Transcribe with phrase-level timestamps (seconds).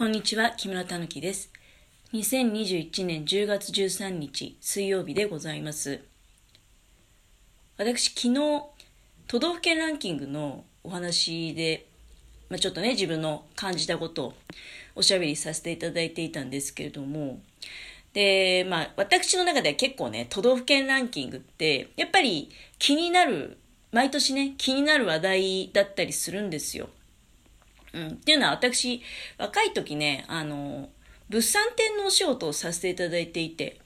[0.00, 1.52] こんにちは、木村たぬきです。
[2.14, 6.00] 2021年10月13日水曜日でございます。
[7.76, 8.62] 私、昨日、
[9.26, 11.86] 都道府県ランキングのお話で、
[12.48, 14.34] まあ、ちょっとね、自分の感じたことを
[14.94, 17.42] おしゃべりさせていただいていたんですけれども、
[18.14, 22.48] で、まあ、私の中では結構ね、都道府県ランキングって、やっぱり
[22.78, 23.58] 気になる、
[23.92, 26.88] 毎年ね、気になる話題だったりするんですよ。
[27.92, 28.08] うん。
[28.08, 29.02] っていうのは私、
[29.38, 30.88] 若い時ね、あの、
[31.28, 33.80] 物産展のお仕事をさせていただいていて、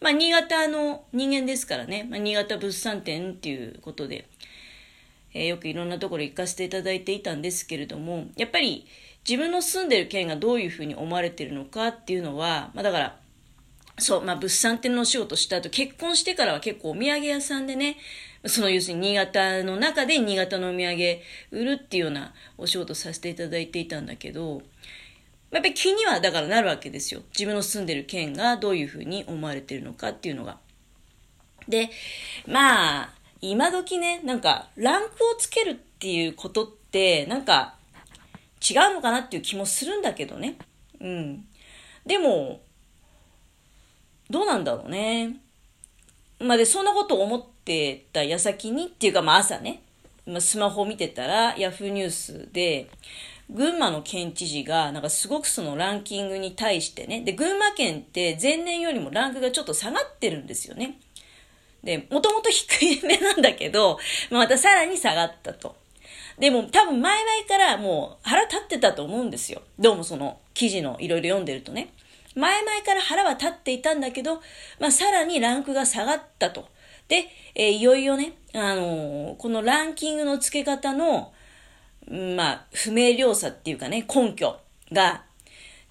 [0.00, 4.28] まあ、新潟の人間ですからね、まあ、新潟物産展っていうことで、
[5.32, 8.86] えー、よくいろんなところ行かせていただいていたんですけれども、やっぱり
[9.28, 13.16] 自分の住んでる県がどういうふうに思われてるのかっていうのは、まあ、だから、
[13.98, 17.96] そう、まあ、物産展のお仕事した後、結婚してからは結構お土産屋さんでね、
[18.46, 21.20] その要するに新潟の中で新潟のお土産
[21.50, 24.62] 売るっていうようなお仕事させていただいていたんだけど、
[25.52, 27.20] やっぱり気にはだからなるわけですよ。
[27.32, 30.58] 自分の住んでる県がどういうふうに思われてるのかっていうのが。
[31.68, 31.90] で、
[32.46, 37.74] まあ、今時ね、なんか、ランクをつけるっていうことって、なんか、
[38.66, 40.56] 違うのかなっていう気もするんだけどね。
[41.00, 41.44] うん。
[42.06, 42.62] でも、
[44.30, 45.36] どうなんだろうね。
[46.38, 49.82] まあで、そんなことを思っってた矢先にっていうか、まあ朝ね、
[50.26, 52.88] まあ、スマホを見てたら、ヤフーニュースで、
[53.50, 60.98] 群馬の県知事が、なんかすごくそのランキングに対してね、で、群馬県って前年よりもランクがちょっと下がってるんですよね。
[61.84, 63.98] で、もともと低い目なんだけど、
[64.30, 65.76] またさらに下がったと。
[66.38, 69.62] でも多分前々からもう腹立ってたと思うんですよ。
[69.78, 71.92] どうもその記事のいろいろ読んでるとね。
[72.34, 74.40] 前々から腹は立っていたんだけど、
[74.80, 76.66] まあ、さらにランクが下がったと。
[77.12, 81.34] で、えー、いよいよね、あのー、このランキングの付け方の、
[82.08, 84.58] まあ、不明瞭さっていうかね、根拠
[84.90, 85.22] が、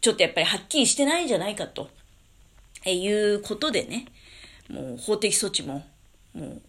[0.02, 1.92] ちょっとやっぱりはっきりしてないんじゃないかと、
[2.86, 4.08] えー、いうことでね、
[4.68, 5.86] もう法的措置も、
[6.34, 6.62] もう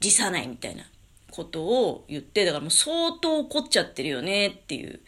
[0.00, 0.84] 辞さないみたいな
[1.30, 5.00] ことを言って、だからもう相当怒っちゃってるよねっていう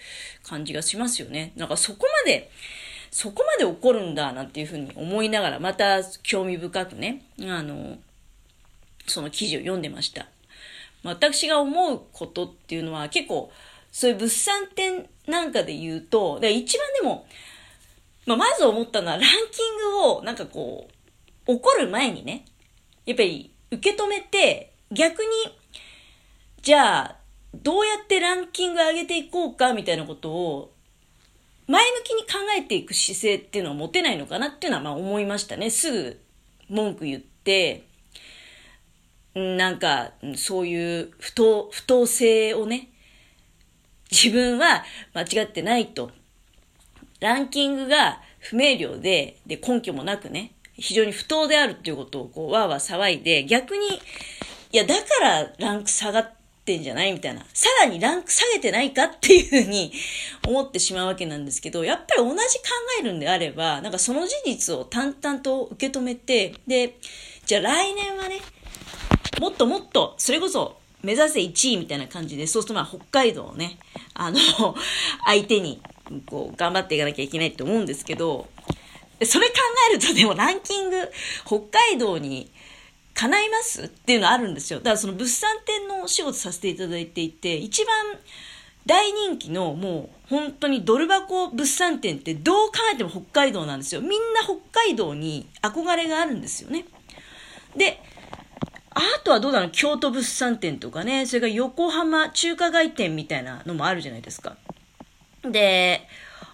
[0.42, 1.52] 感じがしますよね。
[1.56, 2.50] なんかそこまで、
[3.10, 7.96] そこまで怒るんだなんていうふうに思いながら、また興味深くね、あの、
[9.06, 10.26] その記事を読んでました。
[11.02, 13.52] 私が思うことっていうのは結構、
[13.92, 17.26] そういう物産展なんかで言うと、で一番でも、
[18.26, 20.88] まあ、まず思ったのはランキングをなんかこ
[21.46, 22.44] う、怒る前にね、
[23.06, 25.28] やっぱり受け止めて、逆に、
[26.62, 27.16] じゃあ、
[27.54, 30.72] どうやってランキング上げていこうかみたいなことを
[31.66, 35.70] 前向きに考えていく姿勢っていうのは持てないのかなっていうのはまあ思いましたね。
[35.70, 36.20] すぐ
[36.68, 37.84] 文句言って、
[39.34, 42.88] なんか、そういう不当、不当性をね、
[44.10, 46.10] 自分は間違ってないと。
[47.20, 53.86] ランキングが不明瞭で、で、根拠もなくね、非常に不当であるっていうことをこう、わーわー騒いで、逆に、
[54.72, 56.32] いや、だからランク下がっ
[56.64, 57.44] てんじゃないみたいな。
[57.52, 59.92] さらにランク下げてないかっていうふうに
[60.48, 62.64] 思ってしまうわけなんですけど、やっぱり同じ考
[63.00, 66.96] えるんであれば、なんかその事実を淡々と受け止めて、で、
[67.44, 68.40] じゃあ来年はね、
[69.40, 73.78] もっともっと、それこそ目指せ1位みたいな感じで、そうするとまあ北海道をね、
[74.12, 74.38] あの、
[75.24, 75.80] 相手に、
[76.26, 78.48] こう、頑張っていかなきゃいけないと思うんですけど、
[79.24, 79.54] それ考
[79.90, 81.10] えるとでもランキング、
[81.46, 82.50] 北海道に
[83.14, 84.78] 叶いますっていうのあるんですよ。
[84.80, 87.94] だからその物産展のお仕事させていただいていて、一番
[88.84, 94.02] 大人気のもう本当にドル箱物産展ってどう考えても北海道なんですよ。
[94.02, 96.84] みんな北海道に憧れがあるんですよね。
[97.76, 98.02] で、
[99.00, 104.56] あとはどうだろう京都物産展とかね、それから横浜中華街店みたいなのもあるじゃないですか。
[105.42, 106.06] で、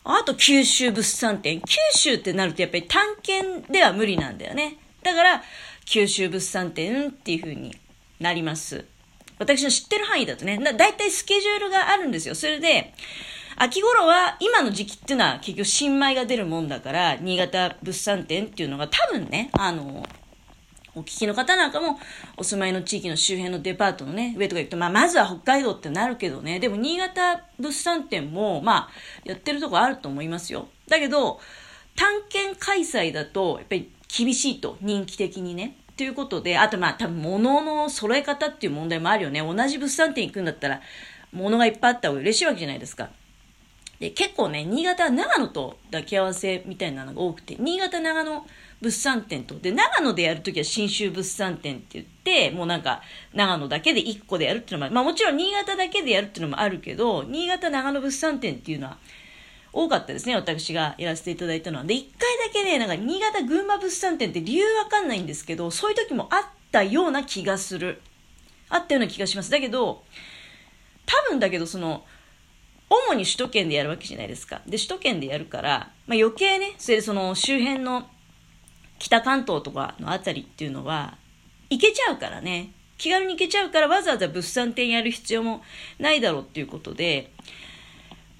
[0.05, 1.61] あと九州物産展。
[1.61, 4.79] 九州ってなるとやっぱり探検では無理なんだよね。
[5.03, 5.43] だから、
[5.84, 7.77] 九州物産展っていう風に
[8.21, 8.84] なります。
[9.39, 12.34] 私の知ってる範囲だとね、だだいたいスケジュールがあるんですよ。
[12.34, 12.95] それで、
[13.57, 20.07] 秋頃は、今の時期っていうのは結局新米が出るもんだから、新潟物産展っていうのが多分ね、あの、
[20.97, 22.01] お聞きの方なんかも、
[22.39, 28.91] お住まいの地域の周辺のデパートのね、上とか行くと、まあ、まずは北海道ってなるけどね、でも新潟物産展も、まあ、
[29.25, 30.69] やってるとこあると思いますよ。
[30.89, 31.39] だけど、
[31.97, 35.77] 探検開催だと、やっぱり厳しいと、人気的にね。
[35.98, 39.41] ということで、あとまあ多分物の揃え方っていう問題もあるよね。
[39.41, 40.81] 同じ物産展行くんだったら、
[41.31, 43.10] 物がいっぱいあった方が嬉しいわけじゃないですか。
[43.98, 48.47] で、結構ね、新潟長野と抱き合わせみたいなのが多くて、新潟長野
[48.81, 53.03] 物産展と、で、長野でやるときは新州物産展って言って、もうなんか、
[53.33, 58.99] 長野だけで1個でやるっていうのも、まあもちろん新潟だけでやるっていうのもあるけど、新潟長野物産展っていうのは、
[59.73, 61.84] 多かったですね、私がやらせていただいたのは。
[61.84, 68.01] で、一回だけね、なんか新潟群馬物産展って理由わかんないんですけど、そういう時もあったような気がする。
[68.69, 69.51] あったような気がします。
[69.51, 70.03] だけど、
[71.07, 72.05] 多分だけど、その、
[72.89, 74.61] 主に首都圏でやるわけじゃないですか。
[74.67, 78.09] で、首都圏でやるから、まあ、余計ね、それでその周辺の
[78.98, 81.16] 北関東とかのあたりっていうのは、
[81.71, 82.71] 行けちゃうからね。
[82.98, 85.63] 気軽に行けちゃうからわざわざ物産展やる必要も
[85.98, 87.31] ないだろうっていうことで、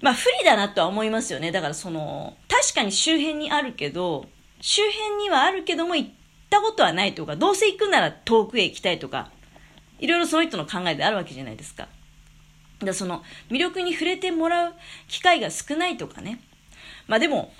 [0.01, 1.51] まあ不利だなとは思いますよね。
[1.51, 4.27] だからその、確かに周辺にあるけど、
[4.61, 6.09] 周辺にはあるけども行っ
[6.49, 9.31] たことはないとか、どうせ行くなら遠くへ行きたいとか、
[9.99, 11.87] いろいろその人の考えであるわけじゃないですか。
[12.79, 14.73] だその魅力に触れてもらう
[15.07, 16.39] 機会が少ないとかね。
[17.07, 17.51] まあでも、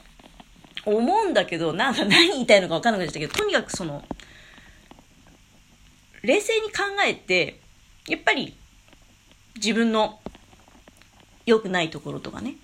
[0.95, 4.03] 思うんだけど、なんか何言いたいのか分かんなくなっちゃったけど、とにかくその、
[6.23, 7.59] 冷静に考えて、
[8.07, 8.55] やっぱり
[9.55, 10.19] 自分の
[11.45, 12.55] 良くないところとかね。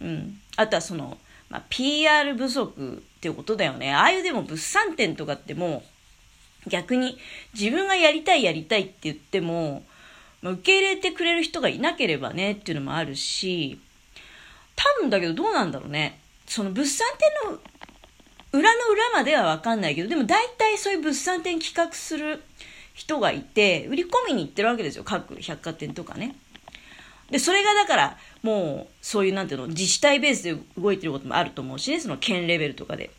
[0.00, 0.40] うん。
[0.56, 1.18] あとはその、
[1.48, 3.92] まあ、PR 不足っていうことだよね。
[3.92, 5.82] ああいうでも物産展とかっても
[6.66, 7.18] う、逆に
[7.54, 9.82] 自分がやりたいやりたいって言っても、
[10.40, 13.80] まあ、受け入れてくれる人がいなければねっていうのもあるし、
[14.76, 16.20] 多分だけどどうなんだろうね。
[16.46, 17.06] その物産
[17.44, 17.58] 展の
[18.52, 22.42] 裏の裏まではわかんないけど、でも大体そういう物産展企画する
[22.94, 25.04] 人がいて、売り込みに行ってるわけですよ。
[25.04, 26.36] 各百貨店とかね。
[27.30, 33.10] で、それがだから、もう、そういう、なんていうの、自治体ベースで動いてることもあると思うしね、その県レベルとかで。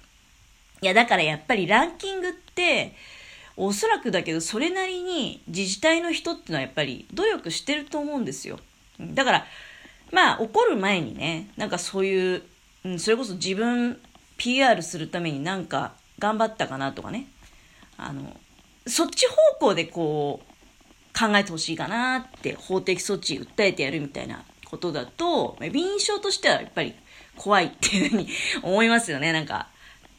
[0.81, 2.93] いや、だからやっぱりランキングって、
[3.57, 8.59] おそらくだけど、それなりに自治体の人っていうのはやっぱり努力してると思うんですよ。
[8.99, 9.45] だから、
[10.11, 12.43] まあ、怒る前にね、なんかそういう、
[12.85, 13.99] うん、それこそ自分
[14.43, 17.27] PR するためになんか頑張ったかなとかね。
[17.97, 18.35] あの、
[18.85, 19.35] そっち方
[19.67, 26.93] 向でこう、考えてほしいかなって法的措置訴えてやるみたいなことだと、印象としてはやっぱり
[27.37, 28.27] 怖いっていうふうに
[28.63, 29.31] 思いますよね。
[29.31, 29.69] なんか、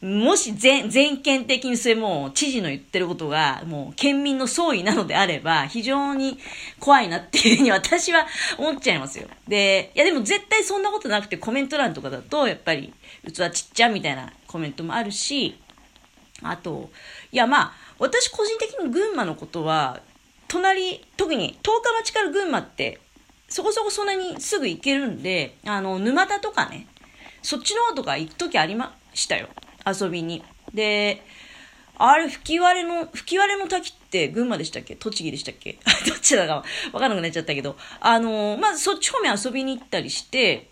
[0.01, 6.37] もし全、全県的にそれも知事の言ってることがもう県民の総意なのであれば非常に
[6.79, 8.27] 怖いなっていうふうに私は
[8.57, 9.27] 思っちゃいますよ。
[9.47, 12.93] で、いやでも絶対そんなことなくてコメント欄とかだとやっぱり
[13.25, 15.57] 器ちっちゃみたいなコメントもあるし、
[16.43, 16.89] あと、
[17.31, 20.01] いやまあ私個人的に群馬のことは
[20.47, 22.99] 隣、特に十日町から群馬って、
[23.47, 26.87] そこそこそんなにすぐ行けるんで、あの、沼田とかね、
[27.41, 29.47] そっちの方とか行くときありましたよ。
[29.85, 30.43] 遊びに。
[30.73, 31.23] で、
[31.97, 34.95] あれ、吹き割れの、吹き割れの滝って群馬でしたっけ？
[34.95, 35.79] 栃木でしたっけ？
[36.07, 40.67] どっちだかわかんなくなっちゃったけど、あのまあ、そっち方面遊びに行ったりして、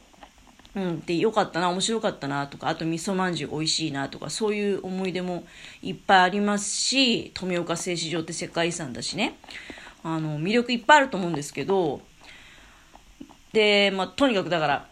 [0.75, 5.45] うん、で、よかったな、面白かったな、とか、あと味噌まんじゅう美味しいな、とか、そういう思い出も
[5.83, 9.38] いっぱいありますし、富岡製糸場って世界遺産だしね、
[10.04, 12.01] あの、魅力いっぱいあると思うんですけど、
[13.54, 14.89] で、まあ、とにかくだから、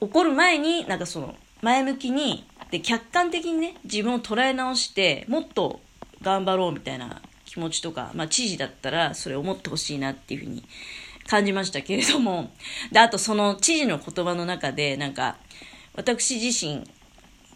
[0.00, 5.80] 怒る前に、なんかその、前向きに、で、客観的にね、自分を捉え直して、もっと
[6.22, 10.64] 頑張ろうみたいな気持ちとか、まあ、知事だったら、それを思ってほしいなっていうふうに
[11.28, 12.50] 感じましたけれども、
[12.90, 15.36] で、あとその知事の言葉の中で、なんか、
[15.94, 16.88] 私自身、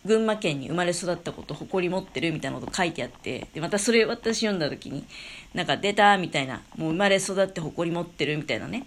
[0.04, 5.06] 群馬県に生まれ育ったこと誇り持ってるみたいなこと書いてあって、で、またそれ私読んだ時に、
[5.54, 8.86] なんか出たみたいな、もう生まれ育って誇り持ってるみたいなね。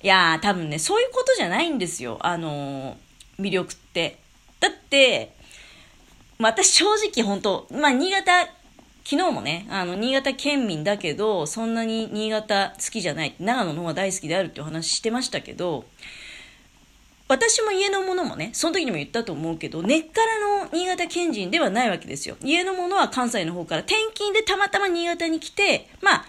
[0.00, 2.18] いやー、多分ね、そういうことじゃないんですよ。
[2.20, 4.20] あのー、魅力って。
[4.60, 5.39] だって、
[6.40, 8.48] ま私正直本当まあ、新潟
[9.04, 15.84] 昨日もね、あの、新潟県民だけど、そんなに新潟好きじゃない、長野の方が大好きであるってお話してましたけど、
[17.28, 22.36] 私も家のものもね、その時にも言ったと思うけど、根っからの新潟県人ではないわけですよ。
[22.42, 26.24] 家のものは関西の方から転勤でたまたま新潟に来て、まあ、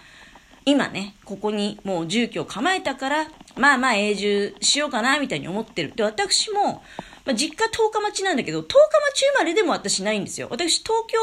[0.64, 3.26] 今ね、ここにもう住居を構えたから、
[3.56, 5.92] まあまあ永住しようかな、みたいに思ってる。
[5.94, 6.82] で、私も、
[7.24, 8.74] まあ、実家十日町なんだけど、十日
[9.12, 10.48] 町生まれでも私ないんですよ。
[10.50, 11.18] 私東京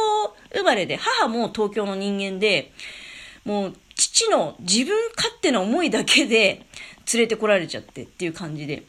[0.53, 2.71] 生まれで、母も東京の人間で、
[3.45, 6.65] もう父の自分勝手な思いだけで
[7.13, 8.83] 連れてこられちゃってっていう感じで。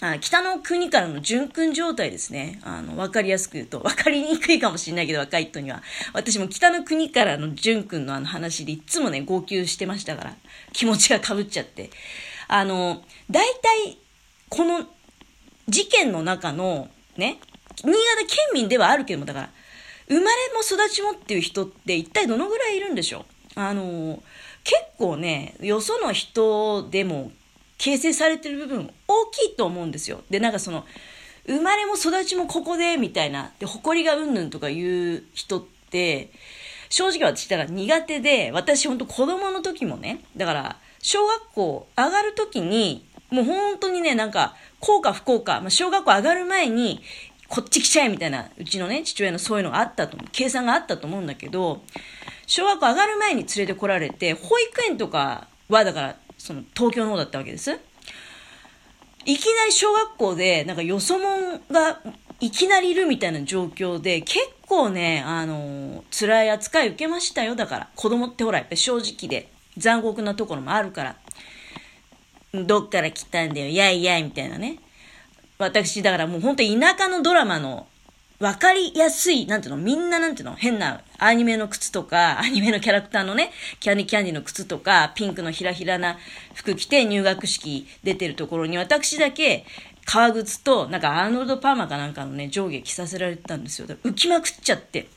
[0.00, 2.60] あ北の国からの純君状態ですね。
[2.62, 5.82] あの、わかりやすく言うと、わかりにくいかもしれないけど、若い人には。
[6.12, 10.36] 私も北の国からの純君のあの話でいつもね、号泣してましたから、
[10.72, 11.90] 気持ちが被っちゃって。
[12.46, 13.98] あの、大体、
[14.48, 14.86] この
[15.68, 17.38] 事件の中の、ね、
[17.84, 19.50] 新潟県民ではあるけども、だから、
[20.08, 23.60] 生まれも育ちもっていう人って一体どのぐらいいるんでしょう？
[23.60, 24.22] あの、
[24.64, 27.30] 結構ね、よその人でも
[27.76, 30.22] 形成されてる部分大きいと思うんですよ。
[30.30, 30.84] で、なんかその、
[31.46, 36.30] 生まれも育ちもここで、みたいな、で、誇りがうんぬんとか言う人って、
[36.88, 47.02] 正直私だから苦手で、私ほんと子供の時もね、だから、小学校上がる時に、もう本当にね、なんか、幸か不幸か、まあ、小学校上がる前に、
[47.48, 51.82] こっち来ちゃえみたいな、うちのね、父親のそういうのがあったと、計算があったと思うんだけど、
[52.46, 57.78] 小学校上がる前に連れてこられて、保育園とかは、だから、その、東京の方だったわけです。
[59.24, 62.00] いきなり小学校で、なんかよそ者が
[62.40, 67.54] いきなりいるみたいな状況で、結構ね、あのー、辛い扱い受けましたよ。
[67.54, 71.16] だから、子供ってほら、やっぱ正直で残酷なところもあるから。
[72.54, 74.78] どっから来たんだよ、やいやい、みたいなね。
[75.58, 77.86] 私、だからもう本当に田舎のドラマの
[78.38, 83.50] わかりやすい、なんていうの、みんななんていうの、変なアニメの靴とか、 アニメのキャラクターのね、
[83.80, 86.18] キャンディキャンディの靴とか、ピンクのひらひらな
[86.54, 89.66] 服着て入学式出てるところに、私だけ、
[90.04, 93.88] 革靴と、なんかアーノルド・パーマかなんかのね、上下着させられてたんですよ。
[93.88, 95.08] 浮きまくっちゃって。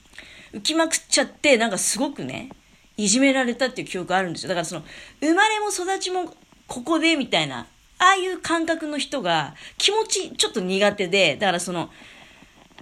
[0.53, 2.49] 浮きまくっちゃって、なんかすごくね、
[2.97, 4.49] いじめられたっていう記憶があるんですよ。
[4.49, 4.83] だからその、
[5.21, 6.33] 生まれも育ちも
[6.71, 7.67] ここでみたいな、
[7.99, 11.89] ああいう感覚の人が気持ちちょっと苦手で、だからその、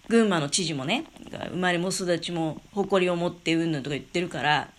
[0.10, 1.06] 群馬の知事もね、
[1.50, 4.70] 生まれも育ちも誇りを持ってうんぬんとか言ってるから、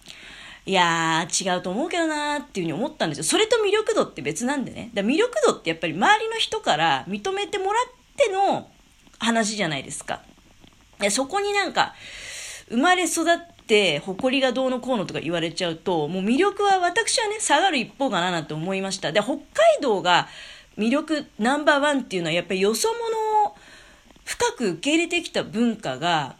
[0.64, 3.24] いやー、違うと思うけどなーっていうふうに思ったんですよ。
[3.24, 4.92] それと魅力度って別なんでね。
[4.94, 7.84] だ魅力度ってやっぱり周りの人から認めてもらっ
[8.16, 8.68] ての
[9.18, 10.22] 話じゃないですか。
[11.10, 11.96] そこになんか、
[12.68, 19.42] 生まれ育っって誇りがどうのこうのとか言われちゃうともう魅力は私はね下がる一方かななんて思いましたで北海
[19.80, 20.26] 道が
[20.76, 23.56] 魅力ナンバーワンっていうのはやっぱりよそ者を
[24.24, 26.34] 深く受け入れてきた文化が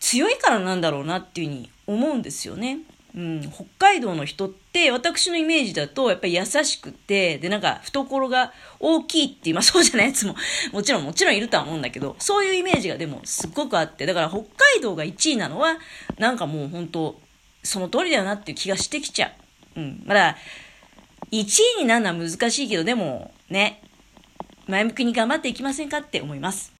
[0.00, 2.80] 強いからなんだろうなっていうふうに思うんですよね。
[3.16, 10.36] うん、北海道の人って私のイメージだとやっぱり優しくてでなんか懐が大きいっていう まあそうじゃないやつも
[10.70, 15.78] もちろんもちろんいるとは思うんだけどそういうイメージがでもすっごくあってだから北海道が1位なのは
[16.18, 17.18] なんかもう本当
[17.62, 19.32] その通りだよなっていう気がしてきちゃ
[19.76, 19.80] う。
[19.80, 20.36] うん、まだ
[21.32, 21.44] 1
[21.78, 23.82] 位になるのは難しいけどでもね
[24.66, 26.72] 前向きに頑張っていきませんかって思います。